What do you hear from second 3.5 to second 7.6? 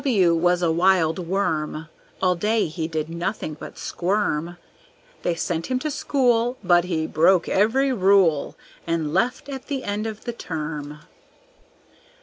but squirm. They sent him to school, But he broke